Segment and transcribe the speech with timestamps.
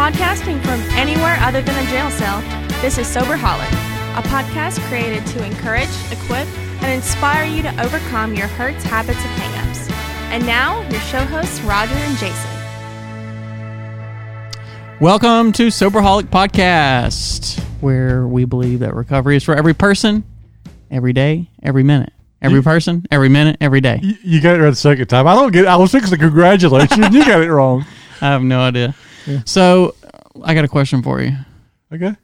[0.00, 2.40] Podcasting from anywhere other than a jail cell,
[2.80, 3.68] this is Sober Soberholic,
[4.18, 6.48] a podcast created to encourage, equip,
[6.82, 9.90] and inspire you to overcome your hurts, habits, and hangups.
[10.30, 12.50] And now, your show hosts, Roger and Jason.
[15.00, 20.24] Welcome to Soberholic Podcast, where we believe that recovery is for every person,
[20.90, 22.14] every day, every minute.
[22.40, 24.00] Every person, every minute, every day.
[24.02, 25.26] You, you got it right the second time.
[25.26, 25.66] I don't get.
[25.66, 27.04] I was fixing to congratulate you.
[27.10, 27.84] you got it wrong.
[28.22, 28.94] I have no idea.
[29.44, 29.94] So,
[30.42, 31.32] I got a question for you.
[31.92, 32.14] Okay.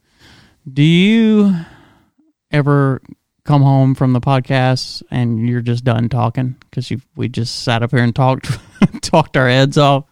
[0.72, 1.54] Do you
[2.50, 3.00] ever
[3.44, 7.92] come home from the podcast and you're just done talking because we just sat up
[7.92, 8.58] here and talked
[9.02, 10.04] talked our heads off?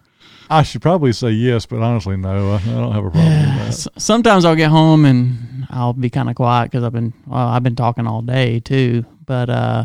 [0.51, 2.53] I should probably say yes, but honestly, no.
[2.53, 4.01] I, I don't have a problem with that.
[4.01, 7.63] Sometimes I'll get home and I'll be kind of quiet because I've been well, I've
[7.63, 9.05] been talking all day too.
[9.27, 9.85] But uh,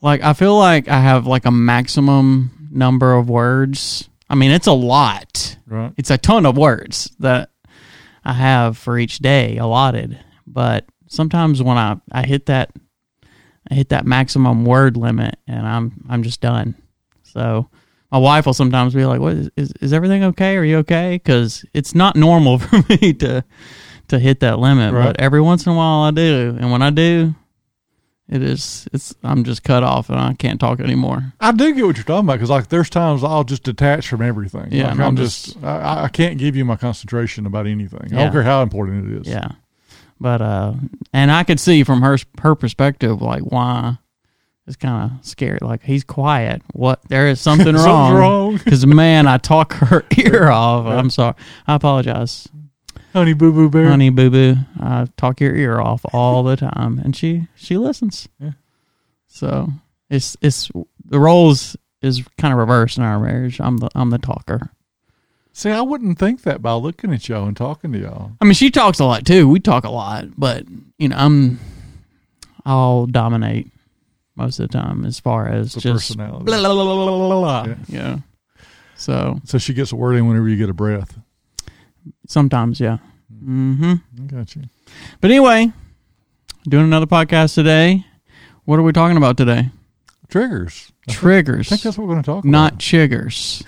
[0.00, 4.08] like I feel like I have like a maximum number of words.
[4.28, 5.56] I mean, it's a lot.
[5.66, 5.92] Right.
[5.96, 7.50] It's a ton of words that
[8.24, 10.18] I have for each day allotted.
[10.46, 12.70] But sometimes when I, I hit that
[13.70, 16.74] I hit that maximum word limit and I'm I'm just done.
[17.22, 17.68] So
[18.12, 20.56] my wife will sometimes be like, "What is is, is everything okay?
[20.56, 23.44] Are you okay?" Because it's not normal for me to
[24.08, 25.04] to hit that limit, Right.
[25.06, 27.34] but every once in a while I do, and when I do,
[28.28, 31.32] it is it's I'm just cut off and I can't talk anymore.
[31.40, 34.22] I do get what you're talking about because, like, there's times I'll just detach from
[34.22, 34.68] everything.
[34.70, 35.62] Yeah, Like, I'm I'll just.
[35.62, 38.14] I, I can't give you my concentration about anything.
[38.14, 39.28] I don't care how important it is.
[39.28, 39.48] Yeah.
[40.20, 40.74] But uh
[41.12, 43.98] and I could see from her her perspective like why
[44.66, 45.58] it's kind of scary.
[45.60, 46.62] Like he's quiet.
[46.72, 48.54] What there is something wrong.
[48.56, 50.86] Because man, I talk her ear off.
[50.86, 51.34] I'm sorry.
[51.66, 52.48] I apologize,
[53.14, 53.86] Honey, boo boo bear.
[53.88, 54.56] honey, boo boo.
[54.78, 58.28] I talk your ear off all the time, and she she listens.
[58.40, 58.50] Yeah.
[59.28, 59.68] So
[60.10, 60.70] it's it's
[61.04, 63.60] the roles is kind of reversed in our marriage.
[63.60, 64.70] I'm the I'm the talker.
[65.52, 68.32] See, I wouldn't think that by looking at y'all and talking to y'all.
[68.40, 69.48] I mean, she talks a lot too.
[69.48, 70.64] We talk a lot, but
[70.98, 71.60] you know, I'm
[72.66, 73.70] I'll dominate
[74.34, 76.46] most of the time as far as The just personality.
[76.46, 77.64] blah, blah, blah.
[77.66, 77.76] Yeah.
[77.88, 78.18] Yeah.
[78.96, 81.16] So So she gets a word in whenever you get a breath.
[82.34, 82.98] Sometimes, yeah.
[83.32, 83.94] Mm-hmm.
[84.22, 84.62] I got you.
[85.22, 85.72] But anyway,
[86.68, 88.04] doing another podcast today.
[88.64, 89.70] What are we talking about today?
[90.28, 90.90] Triggers.
[91.06, 92.50] Triggers, I think that's what we're going to talk about.
[92.50, 93.62] not chiggers.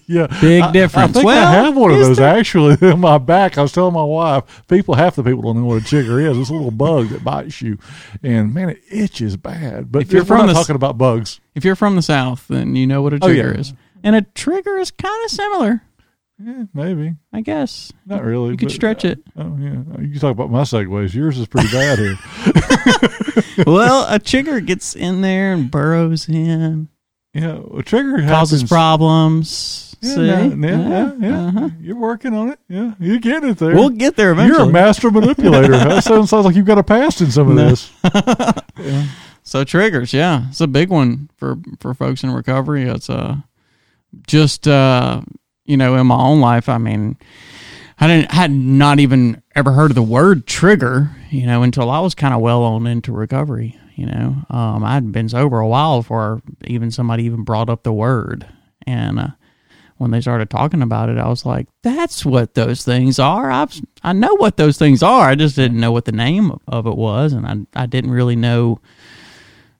[0.08, 0.26] yeah.
[0.40, 1.10] Big I- difference.
[1.10, 2.36] I think Well, I have one of those there?
[2.36, 3.56] actually in my back.
[3.56, 6.36] I was telling my wife, people, half the people don't know what a chigger is.
[6.36, 7.78] It's a little bug that bites you,
[8.20, 9.92] and man, it itches bad.
[9.92, 11.40] But If you're from the talking about bugs.
[11.54, 13.60] If you're from the south, then you know what a Oh, trigger yeah.
[13.60, 15.82] is, and a trigger is kind of similar,
[16.38, 17.92] Yeah, maybe I guess.
[18.04, 18.50] not really.
[18.50, 19.20] You could but- stretch it.
[19.36, 21.14] Oh yeah, you can talk about my segues.
[21.14, 22.16] Yours is pretty bad here.
[23.66, 26.88] well, a trigger gets in there and burrows in,
[27.32, 29.82] Yeah, a trigger causes happens- problems.
[30.02, 30.26] Yeah, See?
[30.26, 31.70] yeah, yeah, yeah, uh-huh.
[31.80, 32.58] You're working on it.
[32.68, 33.74] Yeah, you're getting it there.
[33.74, 34.58] We'll get there eventually.
[34.60, 35.72] You're a master manipulator.
[35.72, 37.68] that sounds, sounds like you've got a past in some of No.
[37.70, 37.90] this.
[38.78, 39.06] Yeah.
[39.42, 42.82] So triggers, yeah, it's a big one for for folks in recovery.
[42.82, 43.36] It's uh
[44.26, 45.22] just uh
[45.66, 46.68] you know in my own life.
[46.68, 47.16] I mean,
[47.98, 52.00] I didn't had not even ever heard of the word trigger, you know, until I
[52.00, 53.78] was kind of well on into recovery.
[53.94, 57.92] You know, um, I'd been sober a while before even somebody even brought up the
[57.92, 58.46] word,
[58.86, 59.28] and uh,
[59.96, 63.80] when they started talking about it, I was like, "That's what those things are." I've
[64.02, 65.30] I know what those things are.
[65.30, 68.36] I just didn't know what the name of it was, and I I didn't really
[68.36, 68.80] know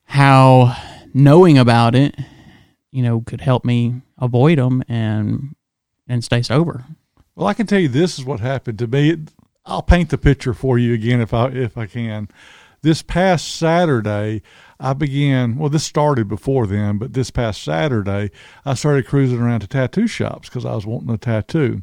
[0.05, 0.75] how
[1.13, 2.15] knowing about it,
[2.93, 5.56] you know, could help me avoid them and
[6.09, 6.85] and stay sober.
[7.35, 9.25] Well, I can tell you this is what happened to me.
[9.65, 12.29] I'll paint the picture for you again if I if I can.
[12.83, 14.43] This past Saturday,
[14.79, 15.57] I began.
[15.57, 18.31] Well, this started before then, but this past Saturday,
[18.65, 21.83] I started cruising around to tattoo shops because I was wanting a tattoo.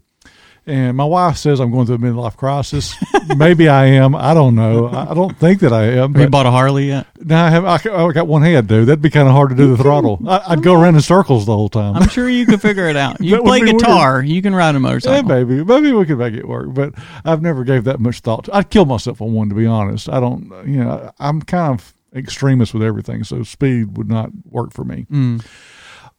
[0.66, 2.96] And my wife says I'm going through a midlife crisis.
[3.36, 4.16] Maybe I am.
[4.16, 4.88] I don't know.
[4.88, 6.14] I don't think that I am.
[6.14, 7.06] Have you bought a Harley yet?
[7.20, 7.66] now I have.
[7.66, 8.88] I, I got one hand, dude.
[8.88, 10.22] That'd be kind of hard to do the throttle.
[10.26, 11.96] I, I'd go around in circles the whole time.
[11.98, 13.18] I'm sure you could figure it out.
[13.24, 13.80] You play be weird.
[13.80, 15.24] guitar, you can ride a Yeah, motorcycle.
[15.28, 16.94] maybe, maybe we could make it work, but
[17.26, 18.48] I've never gave that much thought.
[18.54, 20.08] I'd kill myself on one, to be honest.
[20.08, 24.72] I don't, you know, I'm kind of extremist with everything, so speed would not work
[24.72, 25.08] for me.
[25.12, 25.46] Mm.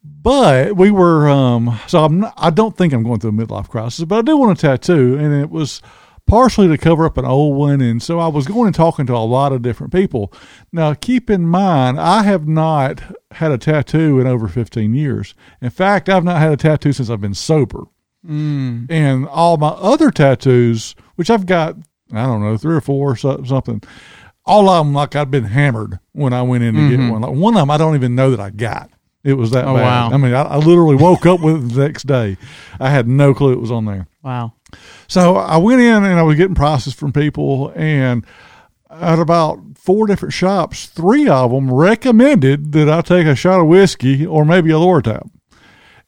[0.05, 3.69] But we were, um, so I'm, not, I don't think I'm going through a midlife
[3.69, 5.81] crisis, but I do want a tattoo, and it was
[6.27, 9.15] partially to cover up an old one, and so I was going and talking to
[9.15, 10.33] a lot of different people.
[10.73, 13.03] Now, keep in mind, I have not
[13.33, 15.35] had a tattoo in over 15 years.
[15.63, 17.85] In fact, I've not had a tattoo since I've been sober
[18.27, 18.87] Mm.
[18.91, 21.77] and all my other tattoos, which I've got,
[22.11, 23.83] I don't know, three or four, so, something.
[24.47, 26.89] All of them, like I'd been hammered when I went in to Mhm.
[26.91, 27.21] get one.
[27.21, 28.89] Like one of them, I don't even know that I got.
[29.25, 29.83] It was that Oh, bad.
[29.83, 30.11] wow.
[30.13, 32.37] I mean, I, I literally woke up with it the next day.
[32.79, 34.07] I had no clue it was on there.
[34.23, 34.53] Wow.
[35.09, 38.25] So I went in and I was getting prices from people, and
[38.91, 43.67] at about four different shops, three of them recommended that I take a shot of
[43.67, 45.31] whiskey or maybe a Lortab.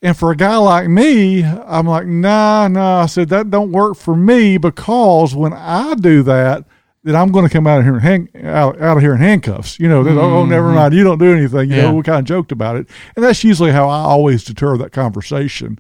[0.03, 3.03] And for a guy like me, I'm like, nah, nah.
[3.03, 6.65] I said that don't work for me because when I do that,
[7.07, 9.21] then I'm going to come out of here in hang, out, out of here in
[9.21, 9.79] handcuffs.
[9.79, 11.71] You know, that, oh, never mind, you don't do anything.
[11.71, 11.83] You Yeah.
[11.85, 14.93] know, we kind of joked about it, and that's usually how I always deter that
[14.93, 15.79] conversation.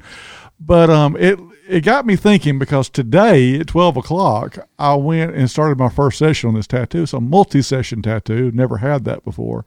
[0.58, 1.38] But um, it
[1.69, 6.17] it got me thinking because today at twelve o'clock I went and started my first
[6.19, 7.02] session on this tattoo.
[7.02, 8.50] It's a multi-session tattoo.
[8.55, 9.67] Never had that before.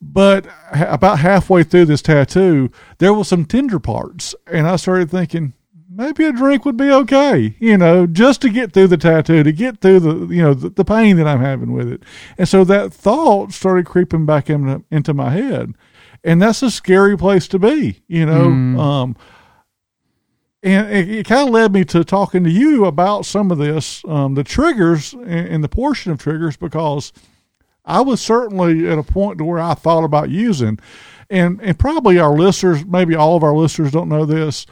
[0.00, 5.54] But about halfway through this tattoo, there was some tender parts, and I started thinking
[5.94, 7.56] maybe a drink would be okay.
[7.58, 10.70] You know, just to get through the tattoo, to get through the you know the,
[10.70, 12.02] the pain that I'm having with it.
[12.38, 15.74] And so that thought started creeping back into into my head,
[16.24, 18.02] and that's a scary place to be.
[18.08, 18.80] You know.
[18.80, 19.16] Um,
[20.64, 24.04] and it, it kind of led me to talking to you about some of this,
[24.06, 27.12] um, the triggers and, and the portion of triggers, because
[27.84, 30.78] I was certainly at a point to where I thought about using,
[31.28, 34.66] and and probably our listeners, maybe all of our listeners don't know this,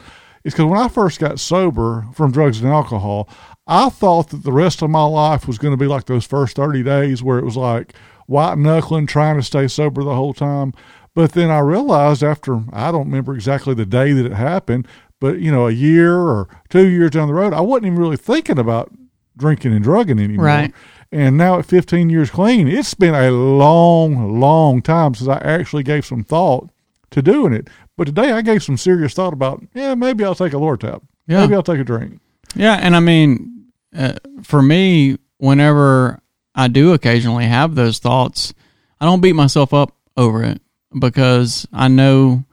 [0.45, 3.29] is because when I first got sober from drugs and alcohol,
[3.67, 6.57] I thought that the rest of my life was going to be like those first
[6.57, 7.95] thirty days, where it was like
[8.27, 10.73] white knuckling, trying to stay sober the whole time.
[11.15, 14.87] But then I realized after I don't remember exactly the day that it happened,
[15.21, 18.17] but you know, a year or two years down the road, I wasn't even really
[18.17, 18.93] thinking about
[19.37, 20.47] drinking and drugging anymore.
[20.47, 20.75] Right.
[21.13, 25.83] And now at 15 years clean, it's been a long, long time since I actually
[25.83, 26.71] gave some thought
[27.11, 27.69] to doing it.
[27.97, 31.03] But today I gave some serious thought about, yeah, maybe I'll take a Lortab.
[31.27, 31.41] Yeah.
[31.41, 32.21] Maybe I'll take a drink.
[32.55, 33.67] Yeah, and I mean,
[33.97, 36.21] uh, for me, whenever
[36.55, 38.53] I do occasionally have those thoughts,
[39.01, 40.61] I don't beat myself up over it
[40.99, 42.45] because I know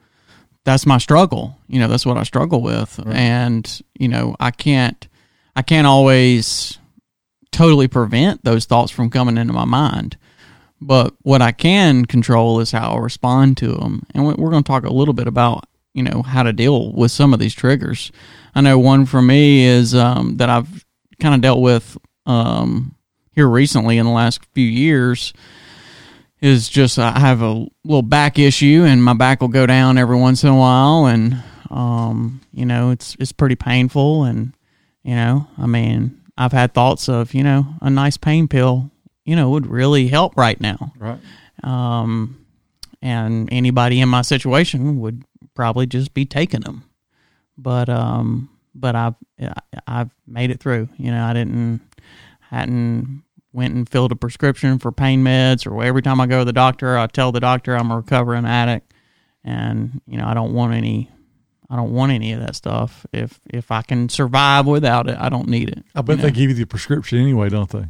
[0.64, 1.58] that's my struggle.
[1.66, 5.08] You know, that's what I struggle with, and you know, I can't,
[5.56, 6.78] I can't always
[7.50, 10.16] totally prevent those thoughts from coming into my mind.
[10.80, 14.04] But what I can control is how I respond to them.
[14.14, 15.64] And we- we're going to talk a little bit about,
[15.94, 18.12] you know, how to deal with some of these triggers.
[18.54, 20.84] I know one for me is um, that I've
[21.20, 22.94] kind of dealt with um,
[23.32, 25.32] here recently in the last few years
[26.40, 30.16] is just I have a little back issue and my back will go down every
[30.16, 34.54] once in a while and um, you know it's it's pretty painful and
[35.02, 38.90] you know I mean I've had thoughts of you know a nice pain pill
[39.28, 41.18] you know would really help right now Right.
[41.62, 42.44] um,
[43.02, 45.22] and anybody in my situation would
[45.54, 46.82] probably just be taking them.
[47.56, 49.14] But um, but I've
[49.86, 50.88] I've made it through.
[50.96, 51.80] You know, I didn't
[52.40, 53.22] hadn't
[53.52, 56.52] went and filled a prescription for pain meds, or every time I go to the
[56.52, 58.92] doctor, I tell the doctor I'm a recovering addict,
[59.44, 61.10] and you know I don't want any.
[61.70, 63.04] I don't want any of that stuff.
[63.12, 65.84] If if I can survive without it, I don't need it.
[65.94, 67.86] I bet you they give you the prescription anyway, don't they?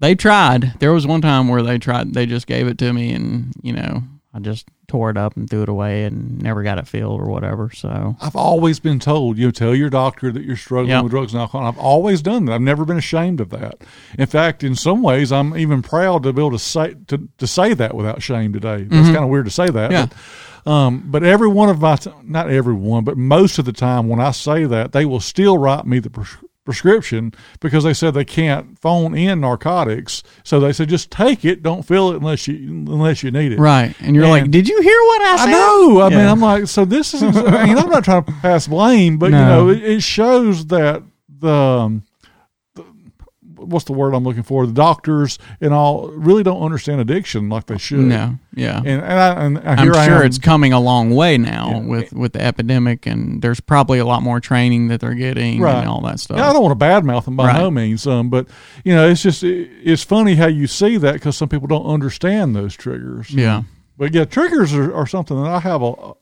[0.00, 0.78] They tried.
[0.80, 2.14] There was one time where they tried.
[2.14, 4.02] They just gave it to me, and you know,
[4.34, 7.26] I just tore it up and threw it away, and never got it filled or
[7.30, 7.70] whatever.
[7.72, 11.02] So I've always been told, you know, tell your doctor that you're struggling Yep.
[11.04, 11.60] with drugs and alcohol.
[11.60, 12.54] And I've always done that.
[12.54, 13.82] I've never been ashamed of that.
[14.18, 17.46] In fact, in some ways, I'm even proud to be able to say to, to
[17.46, 18.84] say that without shame today.
[18.84, 19.90] That's kind of weird to say that.
[19.90, 19.92] Mm-hmm.
[19.92, 20.06] Yeah.
[20.64, 24.08] But, um, but every one of my, not every one, but most of the time
[24.08, 26.36] when I say that, they will still write me the pres-
[26.70, 30.22] prescription because they said they can't phone in narcotics.
[30.44, 33.58] So they said just take it, don't fill it unless you unless you need it.
[33.58, 35.48] right, and you're And- like, did you hear what I said?
[35.48, 36.00] I know.
[36.02, 37.22] I mean, I'm like, so this is.
[37.22, 41.02] I mean, I'm not trying to pass blame, but you know, it, it shows that
[41.28, 42.09] the, um, the
[43.60, 44.66] what's the word I'm looking for?
[44.66, 48.00] The doctors and all really don't understand addiction like they should.
[48.00, 48.78] No, yeah.
[48.78, 50.26] And and, I, and I'm I sure am.
[50.26, 51.78] it's coming a long way now Yeah.
[51.80, 55.76] with with the epidemic, and there's probably a lot more training that they're getting Right.
[55.80, 56.38] and all that stuff.
[56.38, 57.58] Yeah, I don't want to badmouth them by Right.
[57.58, 58.46] no means, um, but
[58.84, 61.86] you know, it's just it, it's funny how you see that because some people don't
[61.86, 63.30] understand those triggers.
[63.30, 63.62] yeah,
[63.98, 66.12] But yeah, triggers are, are something that I have a.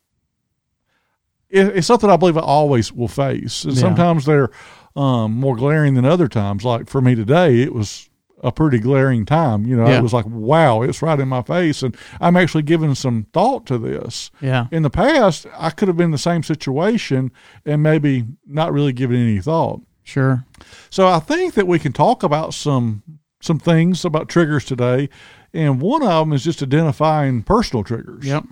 [1.50, 3.64] It, it's something I believe I always will face.
[3.64, 3.80] And Yeah.
[3.80, 4.50] sometimes they're
[4.99, 6.64] um, more glaring than other times.
[6.64, 8.09] Like for me today, it was
[8.43, 9.64] a pretty glaring time.
[9.67, 9.99] You know, Yeah.
[9.99, 13.67] it was like, wow, it's right in my face, and I'm actually giving some thought
[13.67, 14.31] to this.
[14.40, 17.33] yeah, In the past, I could have been in the same situation
[17.64, 19.81] and maybe not really given any thought.
[20.05, 20.45] sure.
[20.90, 23.02] So I think that we can talk about some
[23.40, 25.09] some things about triggers today,
[25.55, 28.25] and one of them is just identifying personal triggers.
[28.25, 28.45] Yep.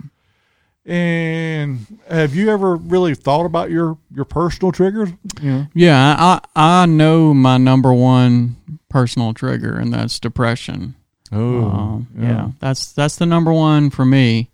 [0.87, 5.09] And have you ever really thought about your your personal triggers?
[5.41, 5.65] Yeah.
[5.73, 8.55] Yeah, I I know my number one
[8.89, 10.95] personal trigger, and that's depression.
[11.31, 12.51] Oh, Um, yeah.
[12.61, 14.49] that's that's the number one for me.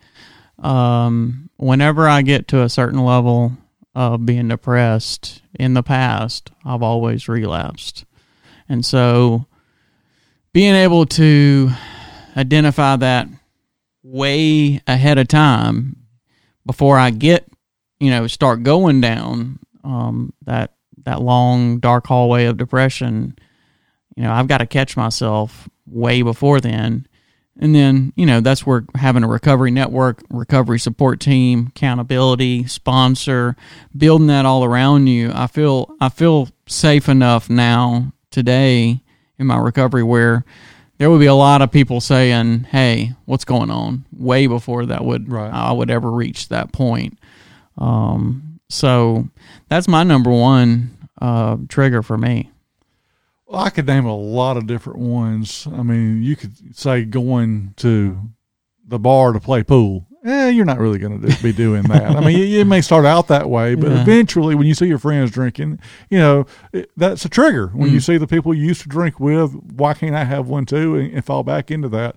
[0.57, 3.51] Um, whenever I get to a certain level
[3.93, 8.05] of being depressed in the past, I've always relapsed.
[8.67, 9.45] And so
[10.51, 11.69] being able to
[12.35, 13.27] identify that
[14.01, 15.97] way ahead of time
[16.65, 17.47] before I get,
[17.99, 20.73] you know, start going down um, that
[21.05, 23.35] that long dark hallway of depression,
[24.15, 27.07] you know, I've got to catch myself way before then.
[27.59, 33.55] And then, you know, that's where having a recovery network, recovery support team, accountability, sponsor,
[33.95, 35.31] building that all around you.
[35.33, 39.01] I feel I feel safe enough now today
[39.37, 40.45] in my recovery where
[41.03, 45.03] there would be a lot of people saying, "Hey, what's going on?" way before that
[45.03, 45.51] would Right.
[45.53, 47.19] I would ever reach that point.
[47.77, 49.27] Um, so
[49.67, 52.51] that's my number one uh, trigger for me.
[53.45, 55.67] Well, I could name a lot of different ones.
[55.69, 58.17] I mean, you could say going to
[58.87, 60.07] the bar to play pool.
[60.25, 62.15] Eh, you're not really going to be doing that.
[62.15, 64.01] I mean, it, it may start out that way, but Yeah.
[64.01, 67.67] eventually, when you see your friends drinking, you know it, that's a trigger.
[67.73, 70.65] When you see the people you used to drink with, why can't I have one
[70.65, 72.15] too, and, and fall back into that?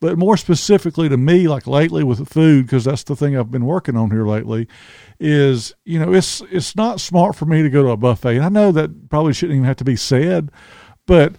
[0.00, 3.64] But more specifically to me, like lately with food, because that's the thing I've been
[3.66, 4.66] working on here lately,
[5.20, 8.44] is you know it's it's not smart for me to go to a buffet, and
[8.44, 10.50] I know that probably shouldn't even have to be said,
[11.06, 11.34] but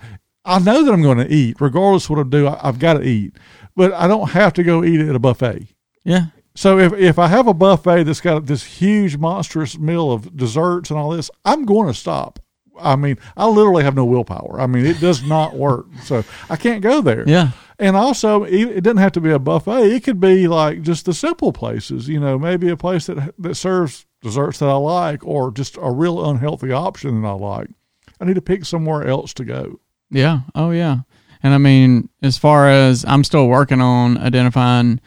[0.45, 2.47] I know that I'm going to eat regardless of what I do.
[2.47, 3.35] I, I've got to eat,
[3.75, 5.67] but I don't have to go eat at a buffet.
[6.05, 10.37] Yeah, So if if I have a buffet that's got this huge monstrous meal of
[10.37, 12.39] desserts and all this, I'm going to stop.
[12.79, 14.59] I mean, I literally have no willpower.
[14.61, 15.87] I mean, it does not work.
[16.03, 17.23] So I can't go there.
[17.27, 19.91] yeah, And also, it doesn't have to be a buffet.
[19.95, 22.07] It could be like just the simple places.
[22.07, 25.91] You know, maybe a place that that serves desserts that I like, or just a
[25.91, 27.69] real unhealthy option that I like.
[28.19, 29.79] I need to pick somewhere else to go.
[30.11, 30.41] yeah.
[30.53, 30.99] Oh, yeah.
[31.43, 34.99] And I mean, as far as I'm still working on identifying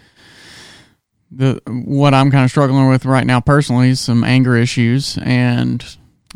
[1.31, 5.85] the what I'm kind of struggling with right now personally, is some anger issues, and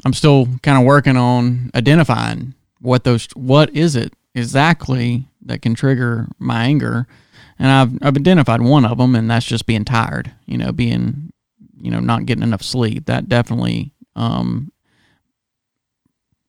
[0.04, 5.74] I'm still kind of working on identifying what those what is it exactly that can
[5.74, 7.06] trigger my anger,
[7.58, 10.32] and I've I've identified one of them, and that's just being tired.
[10.46, 11.32] You know, being
[11.80, 13.06] you know not getting enough sleep.
[13.06, 14.72] That definitely um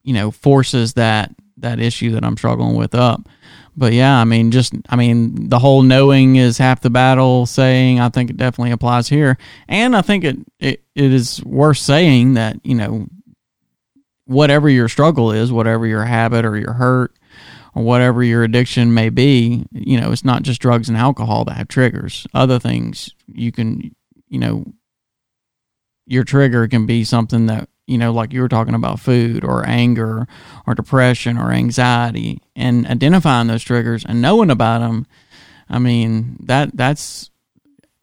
[0.03, 1.31] you know forces that
[1.63, 3.27] that issue that I'm struggling with up.
[3.75, 7.45] But yeah, I mean, just I mean, the whole knowing is half the battle.
[7.47, 11.79] Saying I think it definitely applies here, and I think it it, it is worth
[11.79, 13.07] saying that you know
[14.25, 17.13] whatever your struggle is, whatever your habit or your hurt
[17.75, 21.57] or whatever your addiction may be, you know, it's not just drugs and alcohol that
[21.57, 22.27] have triggers.
[22.33, 23.95] Other things you can,
[24.27, 24.65] you know,
[26.05, 29.67] your trigger can be something that you know like you were talking about food or
[29.67, 30.27] anger
[30.65, 35.05] or depression or anxiety and identifying those triggers and knowing about them
[35.69, 37.29] i mean that that's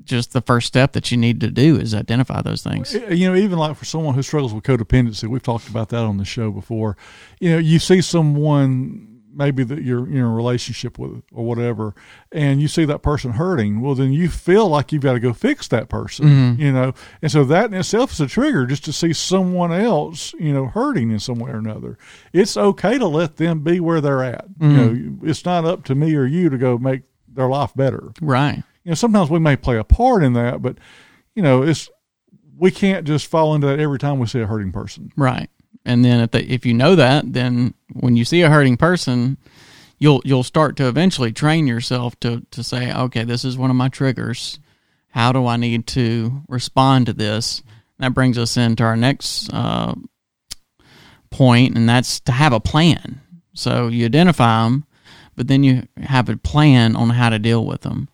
[0.02, 3.36] just the first step that you need to do is identify those things you know,
[3.36, 6.50] even like for someone who struggles with codependency, we've talked about that on the show
[6.50, 6.96] before.
[7.38, 9.09] You know, you see someone
[9.40, 11.94] maybe that you're in a relationship with or whatever,
[12.30, 13.80] and you see that person hurting.
[13.80, 16.26] Well, then you feel like you've got to go fix that person.
[16.26, 16.62] Mm-hmm.
[16.62, 16.92] You know,
[17.22, 20.66] and so that in itself is a trigger just to see someone else, you know,
[20.66, 21.98] hurting in some way or another.
[22.32, 24.44] It's okay to let them be where they're at.
[24.60, 25.16] You mm-hmm.
[25.24, 28.62] know, it's not up to me or you to go make their life better right
[28.84, 30.76] you know sometimes we may play a part in that but
[31.34, 31.88] you know it's
[32.56, 35.50] we can't just fall into that every time we see a hurting person right
[35.84, 39.36] and then if, they, if you know that then when you see a hurting person
[39.98, 43.76] you'll you'll start to eventually train yourself to to say okay this is one of
[43.76, 44.58] my triggers.
[45.10, 47.62] How do i need to respond to this?
[47.98, 49.94] That brings us into our next uh,
[51.30, 53.20] point and that's to have a plan.
[53.52, 54.86] So you identify them
[55.36, 58.08] but then you have a plan on how to deal with them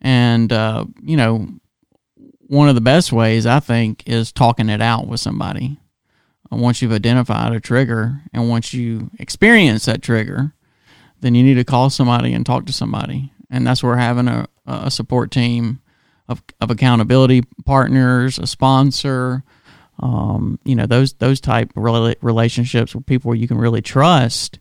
[0.00, 1.48] and uh, you know
[2.46, 5.78] one of the best ways i think is talking it out with somebody
[6.60, 10.52] once you've identified a trigger and once you experience that trigger
[11.22, 13.32] then you need to call somebody and talk to somebody.
[13.48, 15.80] And that's where having a, a support team
[16.28, 19.42] of, of accountability partners a sponsor
[19.98, 24.60] um, you know those those type relationships with people you can really trust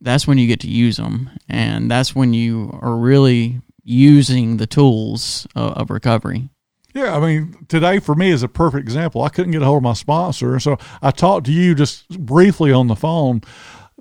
[0.00, 4.66] that's when you get to use them and that's when you are really using the
[4.66, 6.48] tools of, of recovery
[6.96, 9.22] yeah i mean today for me is a perfect example.
[9.22, 12.72] I couldn't get a hold of my sponsor so i talked to you just briefly
[12.72, 13.42] on the phone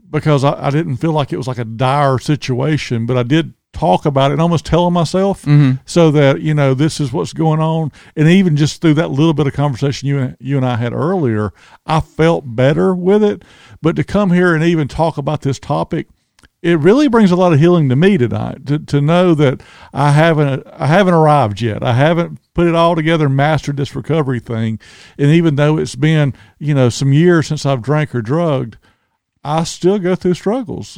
[0.10, 3.54] because I, I didn't feel like it was like a dire situation but i did
[3.76, 5.74] talk about it and almost telling myself mm-hmm.
[5.86, 7.92] so that you know this is what's going on.
[8.16, 10.94] And even just through that little bit of conversation you and, you and I had
[10.94, 11.54] earlier
[11.86, 13.44] I felt better with it.
[13.82, 16.08] But to come here and even talk about this topic
[16.62, 19.62] it really brings a lot of healing to me tonight to, to know that
[19.94, 21.84] I haven't I haven't arrived yet.
[21.84, 24.80] I haven't put it all together and mastered this recovery thing.
[25.18, 28.78] And even though it's been, you know, some years since I've drank or drugged,
[29.44, 30.98] I still go through struggles.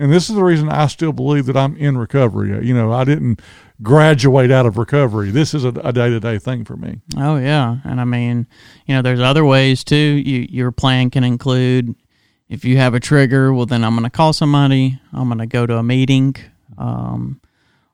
[0.00, 2.64] And this is the reason I still believe that I'm in recovery.
[2.64, 3.40] You know, I didn't
[3.82, 5.30] graduate out of recovery.
[5.32, 7.00] This is a day to day thing for me.
[7.16, 8.46] Oh yeah, and I mean,
[8.86, 9.96] you know, there's other ways too.
[9.96, 11.96] You, your plan can include
[12.48, 14.98] if you have a trigger, well, then I'm going to call somebody.
[15.12, 16.34] I'm going to go to a meeting,
[16.78, 17.40] um,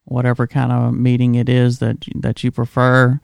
[0.05, 3.21] whatever kind of meeting it is that that you prefer,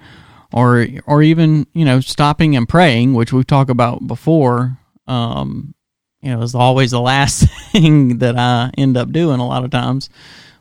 [0.53, 4.79] or or even you know stopping and praying, which we've talked about before.
[5.07, 5.75] Um,
[6.21, 9.71] you know, is always the last thing that I end up doing a lot of
[9.71, 10.11] times.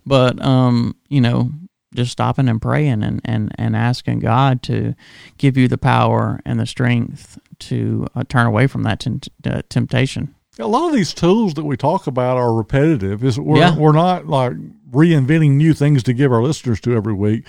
[0.05, 1.51] But um, you know,
[1.95, 4.95] just stopping and praying and, and, and asking God to
[5.37, 9.63] give you the power and the strength to uh, turn away from that t- uh,
[9.69, 13.23] temptation a lot of these tools that we talk about are repetitive.
[13.23, 13.77] Is we're yeah.
[13.77, 14.53] we're not like
[14.91, 17.45] reinventing new things to give our listeners to every week.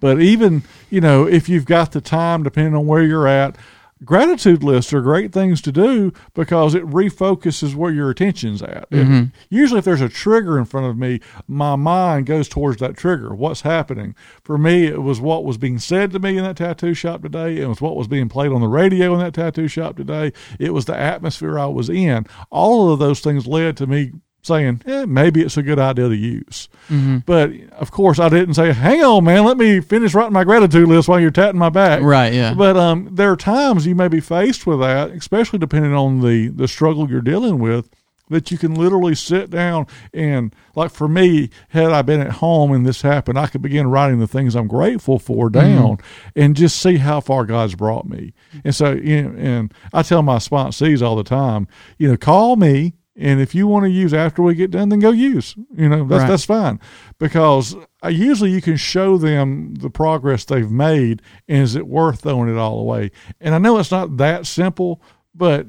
[0.00, 3.56] But even you know, if you've got the time, depending on where you're at,
[4.04, 8.90] gratitude lists are great things to do because it refocuses where your attention's at.
[8.90, 9.24] Mm-hmm.
[9.50, 13.34] usually, if there's a trigger in front of me, my mind goes towards that trigger.
[13.34, 14.14] What's happening?
[14.42, 17.58] For me, it was what was being said to me in that tattoo shop today.
[17.58, 20.32] It was what was being played on the radio in that tattoo shop today.
[20.58, 22.26] It was the atmosphere I was in.
[22.50, 24.12] All of those things led to me
[24.44, 26.68] saying, eh, maybe it's a good idea to use.
[26.88, 27.18] Mm-hmm.
[27.26, 30.86] But of course, I didn't say, hang on, man, let me finish writing my gratitude
[30.88, 32.02] list while you're tatting my back.
[32.02, 32.54] Right, yeah.
[32.54, 36.48] But um, there are times you may be faced with that, especially depending on the,
[36.48, 37.88] the struggle you're dealing with,
[38.30, 42.72] that you can literally sit down and, like for me, had I been at home
[42.72, 45.60] and this happened, I could begin writing the things I'm grateful for mm-hmm.
[45.60, 46.40] down mm-hmm.
[46.40, 48.32] and just see how far God's brought me.
[48.64, 52.56] And so, you know, and I tell my sponsees all the time, you know, call
[52.56, 55.54] me and if you want to use after we get done, then go use.
[55.76, 56.28] You know, that's right.
[56.28, 56.80] that's fine.
[57.18, 62.22] Because uh, usually you can show them the progress they've made, and is it worth
[62.22, 63.12] throwing it all away?
[63.40, 65.00] And I know it's not that simple,
[65.34, 65.66] but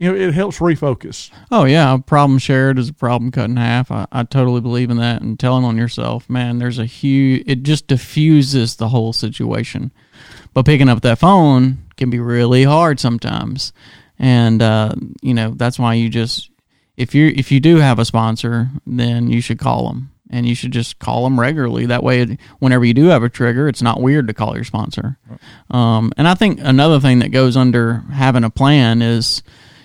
[0.00, 1.30] you know, it helps refocus.
[1.52, 3.92] Oh yeah, a problem shared is a problem cut in half.
[3.92, 5.22] I, I totally believe in that.
[5.22, 7.44] And telling on yourself, man, there's a huge.
[7.46, 9.92] It just diffuses the whole situation.
[10.52, 13.72] But picking up that phone can be really hard sometimes,
[14.18, 16.50] and uh, you know that's why you just
[17.02, 20.54] if you if you do have a sponsor, then you should call them and you
[20.54, 21.86] should just call them regularly.
[21.86, 25.18] That way, whenever you do have a trigger, it's not weird to call your sponsor.
[25.70, 29.42] Um, and I think another thing that goes under having a plan is,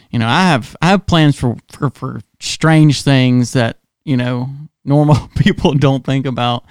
[0.09, 4.49] you know, I have I have plans for for, for strange things that you know
[4.85, 6.63] normal people don't think about.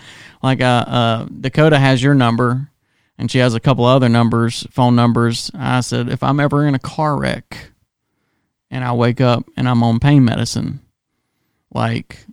[0.42, 2.70] Like uh, uh, Dakota has your number,
[3.18, 5.50] and she has a couple other numbers, phone numbers.
[5.54, 7.72] I said if I'm ever in a car wreck
[8.70, 10.80] and I wake up and I'm on pain medicine,
[11.72, 12.26] like,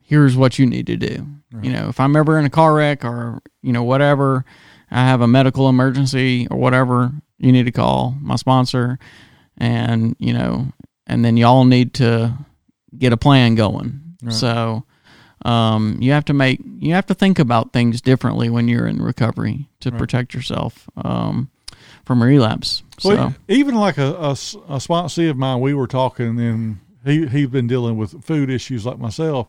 [0.00, 1.26] here's what you need to do.
[1.52, 1.64] Right.
[1.64, 4.44] You know, if I'm ever in a car wreck or, you know, whatever,
[4.90, 8.98] I have a medical emergency or whatever, you need to call my sponsor
[9.56, 10.72] and, you know,
[11.06, 12.34] and then y'all need to
[12.96, 14.16] get a plan going.
[14.22, 14.34] Right.
[14.34, 14.84] So,
[15.44, 19.00] um, you have to make you have to think about things differently when you're in
[19.00, 19.98] recovery to right.
[19.98, 20.88] protect yourself.
[20.96, 21.50] Um,
[22.08, 22.82] from relapse.
[22.98, 27.26] So well, even like a, a, a sponsee of mine, we were talking, and he
[27.26, 29.48] he'd been dealing with food issues like myself,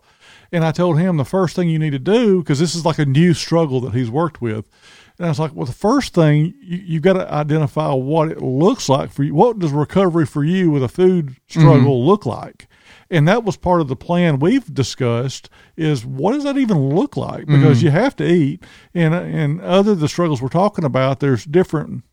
[0.52, 3.00] and I told him the first thing you need to do because this is like
[3.00, 4.69] a new struggle that he's worked with.
[5.17, 8.41] And I was like, well, the first thing you, have got to identify what it
[8.41, 9.34] looks like for you.
[9.34, 12.08] What does recovery for you with a food struggle mm-hmm.
[12.08, 12.67] look like?
[13.10, 17.17] And that was part of the plan we've discussed is what does that even look
[17.17, 17.48] like?
[17.48, 17.86] Because mm-hmm.
[17.88, 18.63] you have to eat.
[18.93, 22.04] And, and other the struggles we're talking about, there's different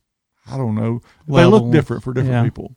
[0.49, 1.01] I don't know.
[1.27, 2.45] They look different for different yeah.
[2.45, 2.77] people.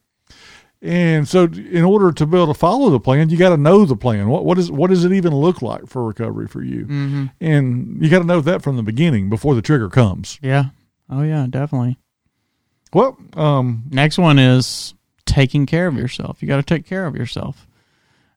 [0.81, 3.83] And so, in order to be able to follow the plan, you got to know
[3.83, 4.29] the plan.
[4.29, 6.85] What what is what does it even look like for recovery for you?
[6.85, 7.25] Mm-hmm.
[7.41, 10.39] And you got to know that from the beginning before the trigger comes.
[10.41, 10.65] Yeah.
[11.09, 11.97] Oh yeah, definitely.
[12.93, 14.93] Well, um, next one is
[15.25, 16.41] taking care of yourself.
[16.41, 17.67] You got to take care of yourself,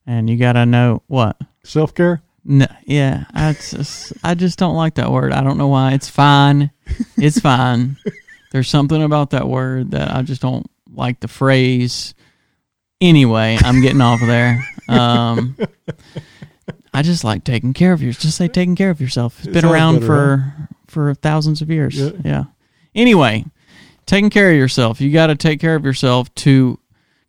[0.04, 2.22] and you got to know what self care.
[2.44, 5.32] No, yeah, I just I just don't like that word.
[5.32, 5.92] I don't know why.
[5.92, 6.72] It's fine.
[7.16, 7.98] It's fine.
[8.52, 12.14] There's something about that word that I just don't like the phrase.
[13.00, 14.62] Anyway, I'm getting off of there.
[14.88, 15.56] Um,
[16.92, 18.22] I just like taking care of yourself.
[18.22, 19.38] Just say taking care of yourself.
[19.38, 20.66] It's been around better, for huh?
[20.86, 21.98] for thousands of years.
[21.98, 22.10] Yeah.
[22.24, 22.44] yeah.
[22.94, 23.46] Anyway,
[24.04, 25.00] taking care of yourself.
[25.00, 26.78] You got to take care of yourself to,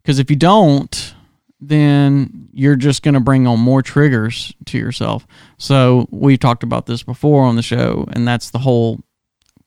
[0.02, 1.16] because if you don't,
[1.62, 5.26] then you're just going to bring on more triggers to yourself.
[5.58, 9.00] So we talked about this before on the show, and that's the whole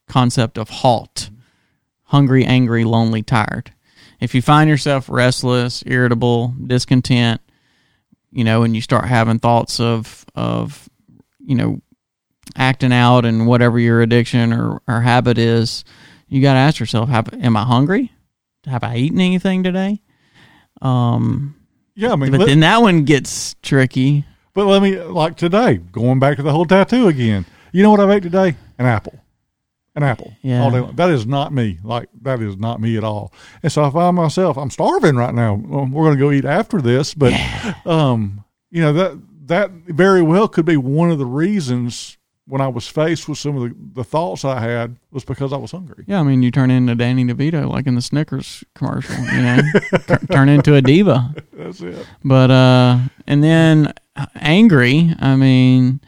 [0.07, 1.31] concept of halt
[2.07, 3.71] hungry, angry, lonely, tired.
[4.19, 7.39] If you find yourself restless, irritable, discontent,
[8.31, 10.89] you know, and you start having thoughts of of
[11.39, 11.81] you know
[12.55, 15.83] acting out and whatever your addiction or, or habit is,
[16.27, 18.11] you got to ask yourself: Have am I hungry?
[18.65, 20.01] Have I eaten anything today?
[20.81, 21.55] Um,
[21.95, 24.25] Yeah, I mean, but let- then that one gets tricky.
[24.53, 27.45] but let me like today, going back to the whole tattoo again.
[27.71, 28.55] You know what I ate today?
[28.79, 29.19] An apple.
[29.97, 30.31] An apple.
[30.43, 30.61] Yeah.
[30.61, 30.95] All day long.
[30.95, 31.79] That is not me.
[31.83, 33.33] Like that is not me at all.
[33.63, 35.55] And so I find myself, I'm starving right now.
[35.55, 37.33] Well, we're going to go eat after this, but
[37.83, 42.67] um, you know that that very well could be one of the reasons when I
[42.67, 46.05] was faced with some of the, the thoughts I had was because I was hungry.
[46.07, 49.15] Yeah, I mean, you turn into Danny DeVito like in the Snickers commercial.
[49.15, 49.61] You know,
[50.07, 51.33] Tur- turn into a diva.
[51.53, 52.05] That's it.
[52.23, 53.93] But uh, and then
[54.35, 55.13] angry.
[55.19, 56.01] I mean,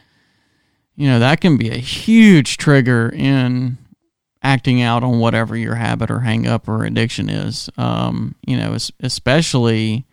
[1.00, 3.78] you know, that can be a huge trigger in
[4.44, 7.70] acting out on whatever your habit or hang up or addiction is.
[7.78, 10.06] Um, you know, especially,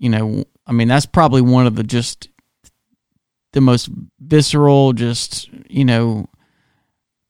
[0.00, 2.28] you know, I mean, that's probably one of the just
[3.52, 6.28] the most visceral, just you know,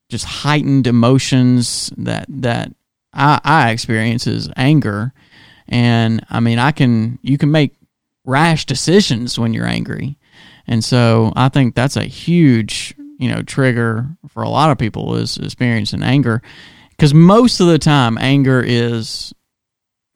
[0.09, 2.73] just heightened emotions that that
[3.13, 5.13] I, I experience is anger.
[5.67, 7.75] And I mean, I can you can make
[8.25, 10.17] rash decisions when you're angry,
[10.71, 15.15] and so I think that's a huge you know trigger for a lot of people
[15.15, 16.41] is experiencing anger,
[16.91, 19.33] because most of the time anger is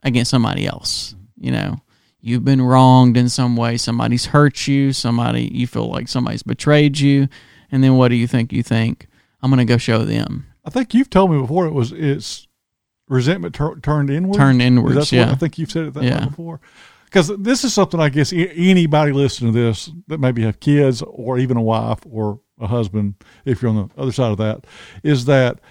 [0.03, 1.13] against somebody else.
[1.37, 1.75] You know,
[2.21, 6.97] you've been wronged in some way, somebody's hurt you, somebody you feel like somebody's betrayed
[6.99, 7.27] you,
[7.71, 8.53] and then what do you think?
[8.53, 9.07] You think
[9.41, 10.47] I'm going to go show them.
[10.63, 12.47] I think you've told me before it was it's
[13.07, 14.37] resentment tur- turned inward.
[14.37, 15.25] Turned inwards, That's yeah.
[15.25, 16.25] What, I think you've said it that Yeah.
[16.25, 16.59] before.
[17.15, 21.37] Because this is something I guess anybody listening to this that maybe have kids or
[21.39, 24.65] even a wife or a husband, if you're on the other side of that,
[25.01, 25.61] is that,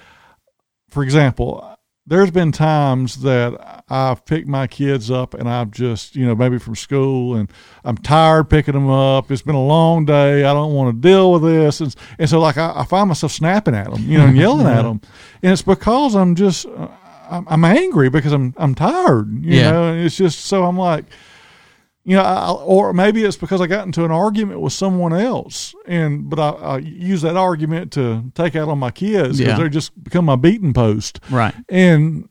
[0.89, 1.77] for example,
[2.07, 6.57] there's been times that I've picked my kids up and I've just, you know, maybe
[6.59, 7.53] from school and
[7.85, 9.31] I'm tired picking them up.
[9.31, 10.45] It's been a long day.
[10.45, 11.79] I don't want to deal with this.
[11.83, 14.67] And, and so, like, I, I find myself snapping at them, you know, and yelling
[14.67, 15.03] at them.
[15.43, 16.89] And it's because I'm just, uh,
[17.31, 19.73] I'm, I'm angry because I'm, I'm tired, you Yeah.
[19.73, 21.05] know, and it's just so I'm like,
[22.05, 25.75] you know, I, or maybe it's because I got into an argument with someone else,
[25.87, 29.57] and but I, I use that argument to take out on my kids because Yeah.
[29.57, 31.21] they're just become my beating post.
[31.31, 31.55] Right.
[31.69, 32.29] And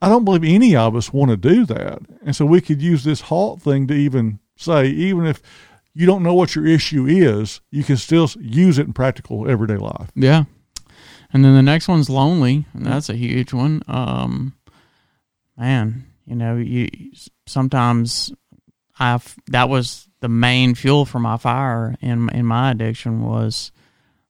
[0.00, 2.00] I don't believe any of us want to do that.
[2.24, 5.40] And so we could use this halt thing to even say, even if
[5.94, 9.76] you don't know what your issue is, you can still use it in practical everyday
[9.76, 10.10] life.
[10.16, 10.44] Yeah.
[11.32, 13.82] And then the next one's lonely, and that's a huge one.
[13.86, 14.54] Um,
[15.56, 16.88] man, you know, you
[17.46, 18.32] sometimes
[19.02, 23.72] I've that was the main fuel for my fire in in my addiction was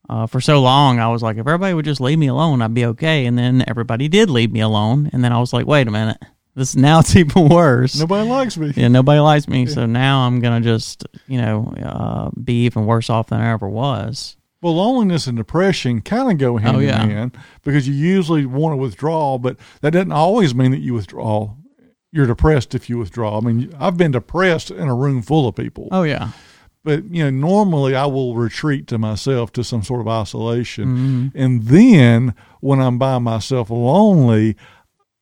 [0.08, 2.74] uh, for so long I was like, if everybody would just leave me alone, I'd
[2.74, 3.26] be okay.
[3.26, 6.18] And then everybody did leave me alone, and then I was like, wait a minute,
[6.54, 7.98] this now it's even worse.
[7.98, 8.72] Nobody likes me.
[8.76, 13.08] Yeah, nobody likes me, so now I'm gonna just you know uh, be even worse
[13.10, 14.36] off than I ever was.
[14.60, 17.02] Well, loneliness and depression kind of go hand Oh, yeah.
[17.02, 20.94] in hand because you usually want to withdraw, but that doesn't always mean that you
[20.94, 21.54] withdraw.
[22.12, 23.38] You're depressed if you withdraw.
[23.38, 26.28] I mean, I've been depressed in a room full of people, Oh yeah,
[26.84, 31.28] but you know, normally I will retreat to myself to some sort of isolation, Mm-hmm.
[31.38, 34.56] and then when I'm by myself lonely,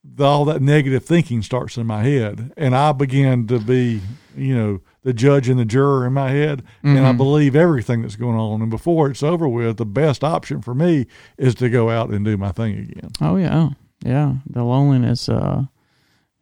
[0.02, 4.00] the, all that negative thinking starts in my head, and I begin to be,
[4.36, 7.06] you know, the judge and the juror in my head, and Mm-hmm.
[7.06, 8.60] I believe everything that's going on.
[8.62, 11.06] And before it's over with, the best option for me
[11.38, 13.10] is to go out and do my thing again.
[13.20, 13.70] Oh yeah,
[14.04, 14.34] yeah.
[14.48, 15.64] The loneliness, uh,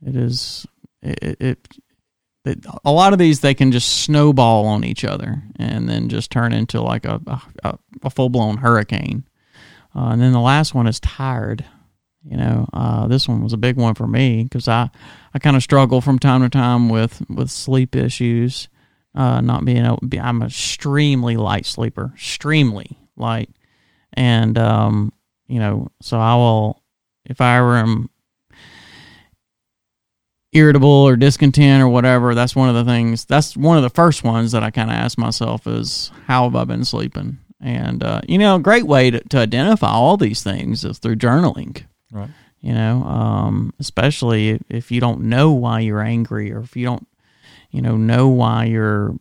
[0.04, 0.66] it is
[1.02, 1.68] it, it,
[2.44, 2.66] it.
[2.84, 6.52] A lot of these they can just snowball on each other and then just turn
[6.52, 7.20] into like a
[7.62, 9.24] a, a full blown hurricane.
[9.94, 11.64] Uh, and then the last one is tired.
[12.22, 14.90] You know, uh, this one was a big one for me because I
[15.34, 18.68] I kind of struggle from time to time with with sleep issues.
[19.14, 23.50] Uh, not being able, I'm a extremely light sleeper, extremely light,
[24.12, 25.12] and um,
[25.48, 26.82] you know, so I will
[27.24, 28.10] if I ever am
[30.52, 33.24] irritable or discontent or whatever, that's one of the things.
[33.24, 36.56] That's one of the first ones that I kind of ask myself is how have
[36.56, 37.38] I been sleeping?
[37.60, 41.16] And uh, you know, a great way to, to identify all these things is through
[41.16, 41.84] journaling.
[42.10, 42.30] Right.
[42.60, 47.06] You know, um, especially if, you don't know why you're angry or if you don't,
[47.70, 49.14] you know, know why you're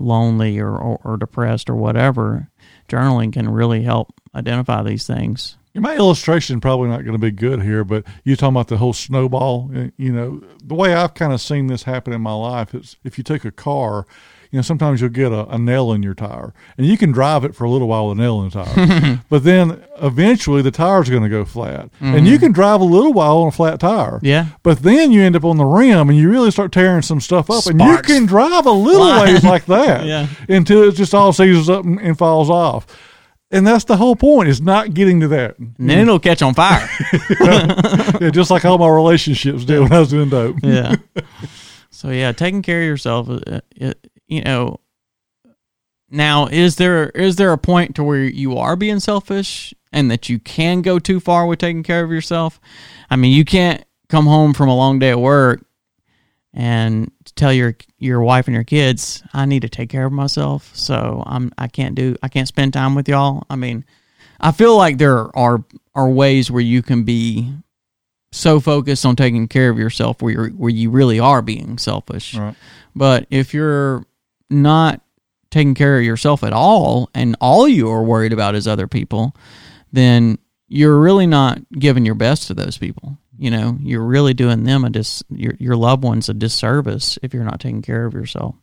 [0.00, 2.48] lonely or, or, or depressed or whatever,
[2.88, 5.56] journaling can really help identify these things.
[5.74, 8.92] My illustration probably not going to be good here, but you talking about the whole
[8.92, 9.70] snowball.
[9.74, 12.96] uh, You know, the way I've kind of seen this happen in my life is
[13.04, 14.04] if you take a car,
[14.50, 17.44] you know, sometimes you'll get a, a nail in your tire, and you can drive
[17.44, 20.72] it for a little while with a nail in the tire, but then eventually the
[20.72, 23.78] tire's going to go flat, and you can drive a little while on a flat
[23.78, 24.18] tire.
[24.24, 24.46] Yeah.
[24.64, 27.48] But then you end up on the rim, and you really start tearing some stuff
[27.48, 30.26] up, and you can drive a little ways like that Yeah.
[30.48, 32.86] until it just all seizes up and, and falls off.
[33.52, 35.58] And that's the whole point is not getting to that.
[35.58, 36.88] And then it'll catch on fire.
[37.40, 40.56] yeah, just like all my relationships did when I was doing dope.
[40.62, 40.96] yeah.
[41.90, 43.28] So yeah, taking care of yourself.
[43.28, 44.78] uh, It, you know.
[46.12, 50.28] Now, is there is there a point to where you are being selfish and that
[50.28, 52.60] you can go too far with taking care of yourself?
[53.10, 55.64] I mean, you can't come home from a long day at work
[56.52, 57.10] and
[57.40, 61.22] tell your your wife and your kids, "I need to take care of myself." So
[61.26, 63.44] I'm I can't do I can't spend time with y'all.
[63.50, 63.84] I mean,
[64.40, 67.52] I feel like there are are ways where you can be
[68.32, 72.34] so focused on taking care of yourself where you're, where you really are being selfish.
[72.34, 72.54] Right.
[72.94, 74.06] But if you're
[74.48, 75.00] not
[75.50, 79.34] taking care of yourself at all and all you are worried about is other people,
[79.92, 83.18] then you're really not giving your best to those people.
[83.40, 87.32] You know, you're really doing them a dis your your loved ones a disservice if
[87.32, 88.54] you're not taking care of yourself.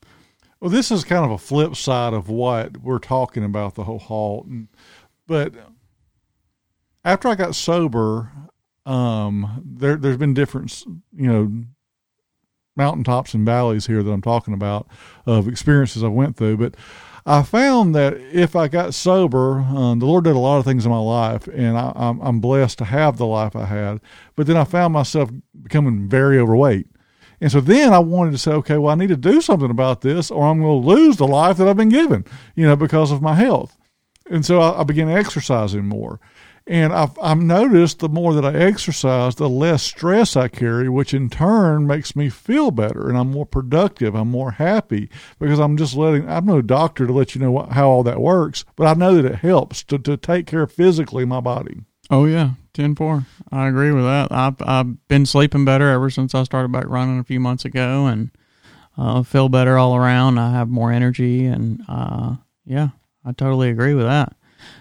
[0.59, 3.97] Well, this is kind of a flip side of what we're talking about the whole
[3.97, 4.45] halt.
[4.45, 4.67] And,
[5.25, 5.55] but
[7.03, 8.31] after I got sober,
[8.85, 11.51] um, there there's been different, you know,
[12.75, 14.87] mountaintops and valleys here that I'm talking about
[15.25, 16.57] of experiences I went through.
[16.57, 16.75] But
[17.27, 20.85] I found that if I got sober, um, the Lord did a lot of things
[20.85, 23.99] in my life, and I, I'm, I'm blessed to have the life I had.
[24.37, 25.29] But then I found myself
[25.61, 26.87] becoming very overweight.
[27.41, 30.01] And so then I wanted to say, okay, well, I need to do something about
[30.01, 32.23] this, or I'm going to lose the life that I've been given,
[32.55, 33.77] you know, because of my health.
[34.29, 36.21] And so I, I began exercising more.
[36.67, 41.13] And I've, I've noticed the more that I exercise, the less stress I carry, which
[41.13, 44.15] in turn makes me feel better and I'm more productive.
[44.15, 47.69] I'm more happy because I'm just letting, I'm no doctor to let you know what,
[47.69, 51.23] how all that works, but I know that it helps to, to take care physically
[51.23, 51.81] my body.
[52.09, 53.25] Oh yeah, ten four.
[53.51, 54.31] I agree with that.
[54.31, 58.05] I've I've been sleeping better ever since I started back running a few months ago,
[58.05, 58.31] and
[58.97, 60.37] uh, feel better all around.
[60.37, 62.89] I have more energy, and uh, yeah,
[63.25, 64.37] I totally agree with that.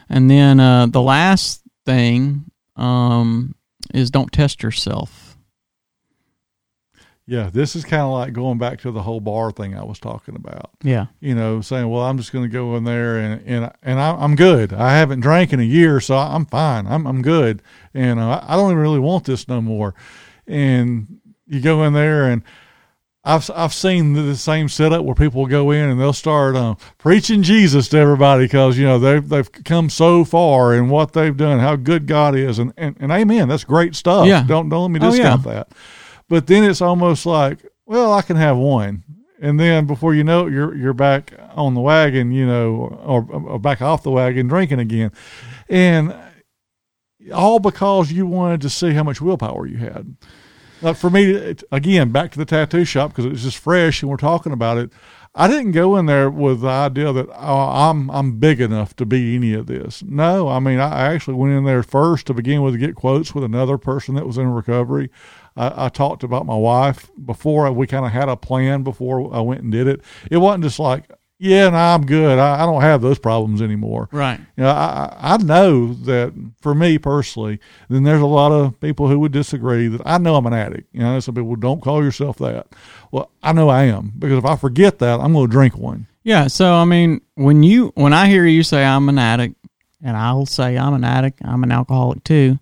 [0.08, 3.54] And then uh, the last thing um,
[3.94, 5.38] is don't test yourself.
[7.28, 9.98] Yeah, this is kind of like going back to the whole bar thing I was
[9.98, 10.70] talking about.
[10.82, 13.98] Yeah, you know, saying, "Well, I'm just going to go in there and and and
[13.98, 14.72] I, I'm good.
[14.72, 16.86] I haven't drank in a year, so I'm fine.
[16.86, 19.94] I'm I'm good, and uh, I don't even really want this no more."
[20.46, 22.44] And you go in there, and
[23.28, 27.42] I've I've seen the same setup where people go in and they'll start um, preaching
[27.42, 31.58] Jesus to everybody because you know they've they've come so far in what they've done,
[31.58, 33.48] how good God is, and and, and Amen.
[33.48, 34.28] That's great stuff.
[34.28, 34.44] Yeah.
[34.46, 35.72] Don't don't let me Oh, discount that.
[36.28, 39.02] But then it's almost like, well, I can have one,
[39.40, 43.26] and then before you know it, you're you're back on the wagon, you know, or,
[43.28, 45.10] or back off the wagon drinking again,
[45.68, 46.14] and
[47.34, 50.16] all because you wanted to see how much willpower you had.
[50.94, 54.10] For me, it, again, back to the tattoo shop because it was just fresh and
[54.10, 54.90] we're talking about it.
[55.38, 59.04] I didn't go in there with the idea that oh, I'm I'm big enough to
[59.04, 60.02] be any of this.
[60.02, 62.94] No, I mean I I actually went in there first to begin with to get
[62.94, 65.10] quotes with another person that was in recovery.
[65.54, 69.40] I, I talked about my wife before we kind of had a plan before I
[69.40, 70.00] went and did it.
[70.30, 72.38] It wasn't just like yeah, no, I'm good.
[72.38, 74.08] I, I don't have those problems anymore.
[74.12, 74.38] right.
[74.56, 78.80] You know, I, I I know that for me personally, then there's a lot of
[78.80, 80.88] people who would disagree that I know I'm an addict.
[80.92, 82.68] You know, some people don't call yourself that.
[83.10, 86.06] Well, I know I am because if I forget that, I'm going to drink one.
[86.22, 89.56] Yeah, so I mean, when you when I hear you say I'm an addict,
[90.02, 92.58] and I'll say I'm an addict, I'm an alcoholic too.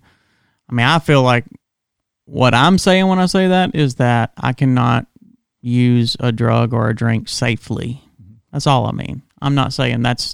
[0.69, 1.45] I mean, I feel like
[2.25, 5.07] what I'm saying when I say that is that I cannot
[5.61, 8.01] use a drug or a drink safely.
[8.55, 9.21] That's all I mean.
[9.41, 10.33] I'm not saying that's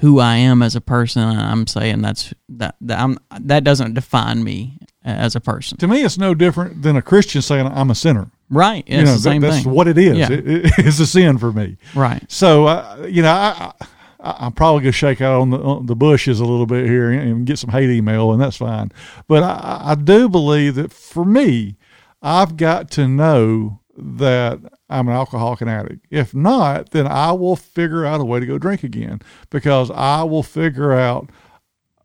[0.00, 1.22] who I am as a person.
[1.22, 5.78] I'm saying that's that that I'm that doesn't define me as a person.
[5.78, 8.30] To me, it's no different than a Christian saying I'm a sinner.
[8.50, 8.84] Right?
[8.86, 9.72] It's you know, the same that, that's thing.
[9.72, 10.18] what it is.
[10.18, 10.32] Yeah.
[10.32, 11.78] It, it, it's a sin for me.
[11.94, 12.30] right.
[12.30, 13.72] So, uh, you know, I,
[14.20, 16.84] I, I'm probably going to shake out on the, on the bushes a little bit
[16.84, 18.92] here and get some hate email, and that's fine.
[19.28, 21.78] But I, I do believe that for me,
[22.20, 26.06] I've got to know that I'm an alcoholic and addict.
[26.10, 29.20] If not, then I will figure out a way to go drink again
[29.50, 31.28] because I will figure out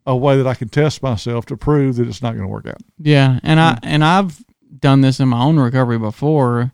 [0.04, 2.66] a way that I can test myself to prove that it's not going to work
[2.66, 2.82] out.
[2.98, 3.78] Yeah, and I hmm.
[3.84, 4.44] and I've
[4.78, 6.72] done this in my own recovery before.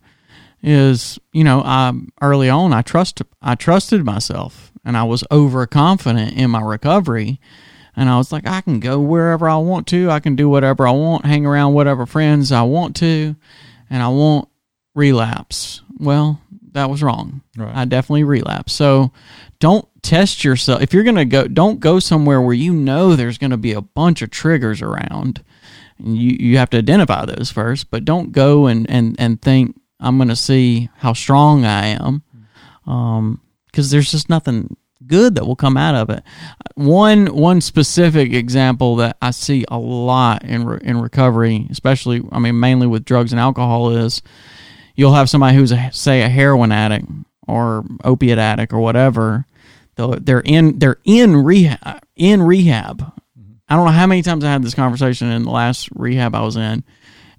[0.61, 6.33] Is you know, I early on I trust I trusted myself and I was overconfident
[6.33, 7.41] in my recovery,
[7.95, 10.11] And I was like, I can go wherever I want to.
[10.11, 13.37] I can do whatever I want, hang around whatever friends I want to,
[13.91, 14.49] and I won't
[14.99, 15.81] relapse.
[15.99, 17.41] Well, that was wrong.
[17.57, 17.75] Right.
[17.75, 18.73] I definitely relapse.
[18.75, 19.13] So
[19.61, 20.83] don't test yourself.
[20.83, 23.73] If you're going to go, don't go somewhere where you know there's going to be
[23.73, 25.43] a bunch of triggers around.
[25.99, 30.17] You, you have to identify those first, but don't go and, and, and think, I'm
[30.17, 32.23] going to see how strong I am.
[32.87, 33.41] Um,
[33.73, 36.23] cause there's just nothing good that will come out of it.
[36.75, 42.39] One, one specific example that I see a lot in, re- in recovery, especially, I
[42.39, 44.23] mean, mainly with drugs and alcohol is,
[44.99, 47.07] you'll have somebody who's a, say a heroin addict
[47.47, 49.47] or opiate addict or whatever.
[49.97, 53.13] They're in they're in rehab in rehab.
[53.69, 56.43] I don't know how many times I had this conversation in the last rehab I
[56.43, 56.85] was in,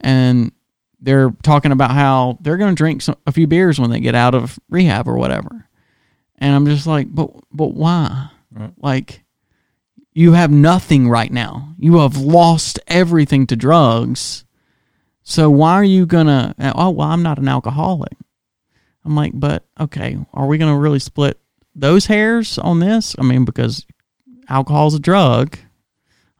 [0.01, 0.51] and
[0.99, 4.15] they're talking about how they're going to drink some, a few beers when they get
[4.15, 5.67] out of rehab or whatever.
[6.37, 8.29] And I'm just like, but but why?
[8.51, 8.73] Right.
[8.77, 9.23] Like,
[10.13, 11.75] you have nothing right now.
[11.77, 14.43] You have lost everything to drugs.
[15.29, 16.55] So why are you gonna?
[16.59, 18.13] Oh well, I'm not an alcoholic.
[19.05, 21.39] I'm like, but okay, are we gonna really split
[21.75, 23.15] those hairs on this?
[23.19, 23.85] I mean, because
[24.49, 25.59] alcohol's a drug.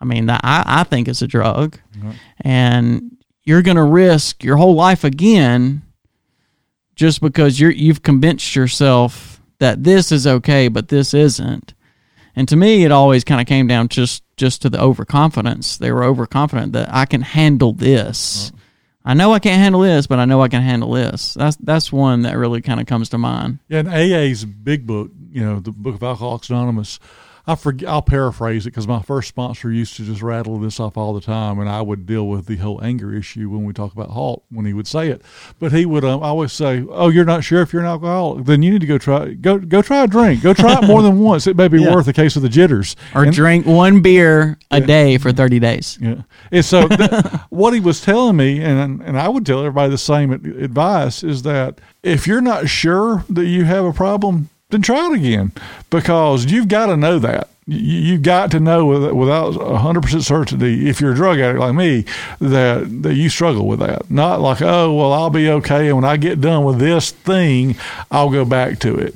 [0.02, 2.12] I mean, that I I think it's a drug, mm-hmm.
[2.42, 5.84] and you're gonna risk your whole life again
[6.96, 11.76] just because you're you've convinced yourself that this is okay, but this isn't.
[12.36, 15.78] And to me, it always kind of came down just just to the overconfidence.
[15.78, 18.48] They were overconfident that I can handle this.
[18.48, 18.59] Mm-hmm.
[19.10, 21.34] I know I can't handle this, but I know I can handle this.
[21.34, 23.58] That's that's one that really kind of comes to mind.
[23.68, 27.00] Yeah, and AA's big book, you know, the Book of Alcoholics Anonymous.
[27.48, 30.98] I forget, I'll paraphrase it because my first sponsor used to just rattle this off
[30.98, 33.92] all the time, and I would deal with the whole anger issue when we talk
[33.94, 35.22] about halt when he would say it.
[35.60, 38.46] But he would um, always say, "Oh, you're not sure if you're an alcoholic?
[38.46, 40.44] Then you need to go try go go try a drink.
[40.44, 41.48] Go try it more than once.
[41.48, 41.96] It may be Yeah.
[41.96, 45.60] worth a case of the jitters." Or And- drink one beer a day for thirty
[45.60, 45.98] days.
[46.02, 46.22] Yeah.
[46.52, 47.12] And so th-
[47.50, 51.42] what he was telling me, and and I would tell everybody the same advice, is
[51.44, 55.52] that if you're not sure that you have a problem, then try it again
[55.90, 57.50] because you've got to know that.
[57.68, 61.74] You- You've got to know with- without 100% certainty, if you're a drug addict like
[61.76, 62.06] me,
[62.40, 64.10] that, that you struggle with that.
[64.10, 65.88] Not like, oh, well, I'll be okay.
[65.88, 67.76] And when I get done with this thing,
[68.12, 69.16] I'll go back to it.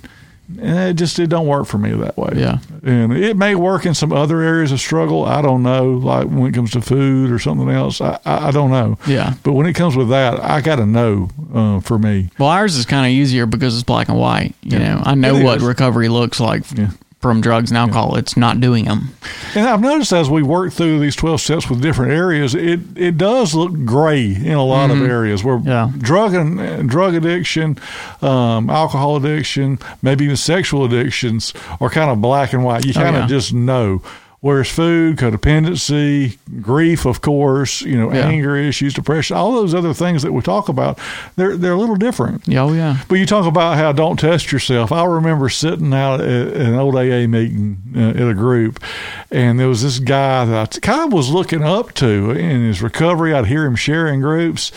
[0.62, 2.34] And it just it don't work for me that way.
[2.36, 2.60] Yeah.
[2.84, 5.26] And it may work in some other areas of struggle.
[5.26, 8.02] I don't know, like when it comes to food or something else.
[8.02, 8.98] I, I, I don't know.
[9.08, 9.34] Yeah.
[9.44, 12.30] But when it comes with that, I got to know uh, for me.
[12.38, 14.54] Well, ours is kind of easier because it's black and white.
[14.64, 14.96] You Yeah.
[14.96, 15.64] know, I know It what is.
[15.64, 16.90] recovery looks like Yeah.
[17.24, 18.16] From drugs and alcohol.
[18.18, 19.16] It's not doing them.
[19.56, 23.18] And I've noticed as we work through these 12 steps with different areas, it, it
[23.18, 25.68] does look gray in a lot of areas where Mm-hmm.
[25.68, 25.92] Yeah.
[25.98, 27.78] drug and drug addiction,
[28.22, 32.86] um, alcohol addiction, maybe even sexual addictions are kind of black and white.
[32.86, 34.02] You Oh, kind of just know.
[34.44, 38.28] Whereas food, codependency, grief, of course, you know, Yeah.
[38.28, 41.00] anger issues, depression, all those other things that we talk about,
[41.38, 42.42] they're they're a little different.
[42.46, 42.98] Yeah, oh yeah.
[43.08, 44.92] But you talk about how don't test yourself.
[44.92, 48.84] I remember sitting out at an old AA meeting uh, at a group,
[49.32, 52.82] and there was this guy that I kind of was looking up to in his
[52.82, 53.34] recovery.
[53.34, 54.74] I'd hear him sharing groups.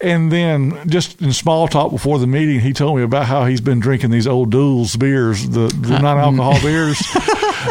[0.00, 3.60] And then just in small talk before the meeting, he told me about how he's
[3.62, 7.00] been drinking these O'Doul's beers, the, the non alcohol beers.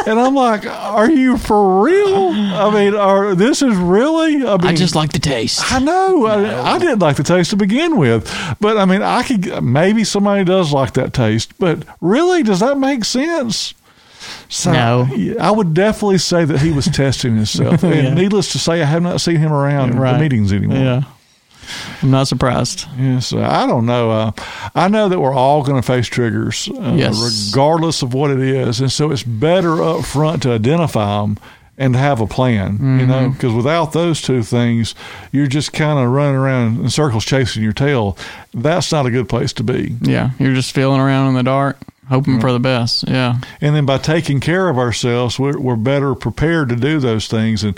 [0.06, 2.28] And I'm like, are you for real?
[2.30, 4.46] I mean, are this is really?
[4.46, 5.72] I mean, I just like the taste.
[5.72, 6.26] I know.
[6.26, 8.30] I, I didn't like the taste to begin with,
[8.60, 12.78] but I mean, I could maybe somebody does like that taste, but really, does that
[12.78, 13.74] make sense?
[14.48, 15.08] So No.
[15.40, 18.14] I would definitely say that he was testing himself, and Yeah.
[18.14, 20.78] needless to say, I have not seen him around the meetings anymore.
[20.78, 21.02] Yeah.
[22.02, 22.86] I'm not surprised.
[22.98, 24.10] Yes, I don't know.
[24.10, 24.32] Uh,
[24.74, 27.50] I know that we're all going to face triggers, uh, Yes.
[27.52, 31.38] regardless of what it is, and so it's better up front to identify them
[31.76, 32.78] and have a plan.
[33.00, 33.32] You know, Mm-hmm.
[33.32, 34.94] because without those two things,
[35.32, 38.16] you're just kind of running around in circles chasing your tail.
[38.52, 39.96] That's not a good place to be.
[40.00, 40.30] Yeah.
[40.38, 41.76] You're just feeling around in the dark,
[42.08, 43.08] hoping for the best.
[43.08, 43.40] Yeah.
[43.60, 47.64] And then by taking care of ourselves, we're, we're better prepared to do those things.
[47.64, 47.76] And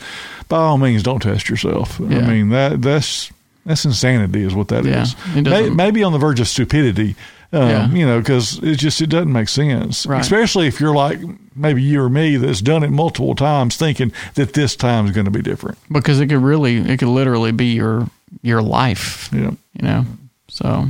[0.50, 1.98] by all means, don't test yourself.
[1.98, 3.32] I mean that that's
[3.66, 5.14] that's insanity, is what that is.
[5.14, 7.14] Yeah, it May, doesn't- maybe on the verge of stupidity.
[7.52, 7.88] Um, Yeah.
[7.90, 10.20] You know, because it just it doesn't make sense, Right.
[10.20, 11.20] especially if you're like
[11.54, 15.24] maybe you or me that's done it multiple times, thinking that this time is going
[15.26, 15.78] to be different.
[15.90, 18.08] Because it could really, it could literally be your
[18.42, 19.28] your life.
[19.32, 19.52] Yeah.
[19.74, 20.06] You know.
[20.48, 20.88] So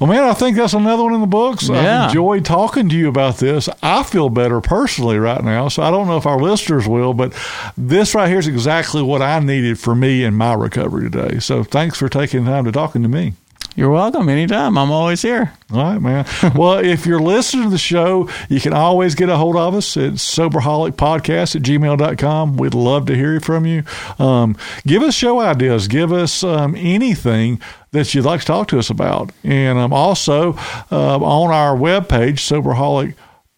[0.00, 1.68] Well, man, I think that's another one in the books.
[1.68, 1.76] Yeah.
[2.04, 3.68] I've enjoyed talking to you about this.
[3.82, 7.32] I feel better personally right now, so I don't know if our listeners will, but
[7.76, 11.38] this right here is exactly what I needed for me in my recovery today.
[11.38, 13.34] So thanks for taking the time to talking to me.
[13.76, 14.78] You're welcome anytime.
[14.78, 15.52] I'm always here.
[15.72, 16.24] All right, man.
[16.54, 19.96] well, if you're listening to the show, you can always get a hold of us
[19.96, 22.56] at soberholicpodcast at gmail.com.
[22.56, 23.82] We'd love to hear from you.
[24.20, 24.56] Um,
[24.86, 25.88] give us show ideas.
[25.88, 27.60] Give us um, anything
[27.90, 29.32] that you'd like to talk to us about.
[29.42, 30.52] And um, also
[30.92, 32.38] uh, on our webpage,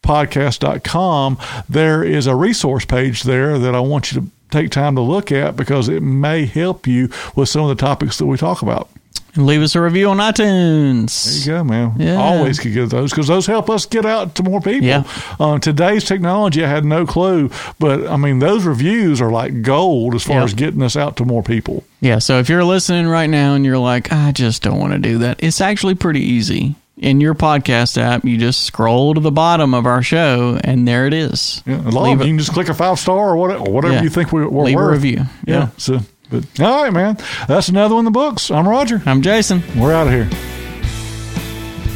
[0.01, 1.37] soberholicpodcast.com,
[1.69, 5.31] there is a resource page there that I want you to take time to look
[5.31, 8.89] at because it may help you with some of the topics that we talk about.
[9.37, 11.45] And leave us a review on iTunes.
[11.45, 11.93] There you go, man.
[11.97, 12.15] Yeah.
[12.15, 14.87] Always could get those because those help us get out to more people.
[14.87, 15.03] Yeah.
[15.39, 20.15] Um, today's technology, I had no clue, but I mean, those reviews are like gold
[20.15, 20.43] as far Yeah.
[20.45, 21.83] as getting us out to more people.
[22.01, 24.99] Yeah, so if you're listening right now and you're like, I just don't want to
[24.99, 26.75] do that, it's actually pretty easy.
[26.99, 31.05] In your podcast app, you just scroll to the bottom of our show, and there
[31.05, 31.61] it is.
[31.67, 34.01] Yeah, a Leave it- you can just click a five star or whatever, whatever Yeah.
[34.01, 34.93] you think we, we're Leave a worth.
[34.93, 35.17] review.
[35.45, 35.53] Yeah.
[35.59, 35.67] Yeah.
[35.77, 35.99] So,
[36.29, 37.17] but all right, man.
[37.47, 38.51] That's another one in the books.
[38.51, 39.01] I'm Roger.
[39.05, 39.63] I'm Jason.
[39.77, 40.29] We're out of here.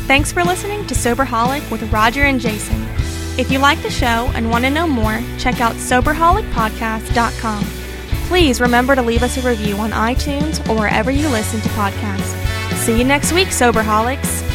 [0.08, 2.82] Thanks for listening to Soberholic with Roger and Jason.
[3.38, 7.64] If you like the show and want to know more, check out SoberholicPodcast.com.
[8.28, 12.36] Please remember to leave us a review on iTunes or wherever you listen to podcasts.
[12.76, 14.51] See you next week, Soberholics.